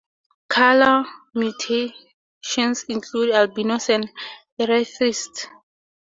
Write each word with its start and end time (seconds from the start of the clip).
Colour 0.47 1.05
mutations 1.35 2.85
include 2.89 3.35
albinos 3.35 3.87
and 3.91 4.09
erythrists. 4.59 5.45